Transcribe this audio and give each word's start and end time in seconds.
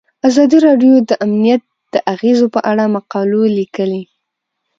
ازادي 0.27 0.57
راډیو 0.67 0.93
د 1.09 1.11
امنیت 1.25 1.63
د 1.93 1.95
اغیزو 2.13 2.45
په 2.55 2.59
اړه 2.71 2.83
مقالو 2.95 3.41
لیکلي. 3.57 4.03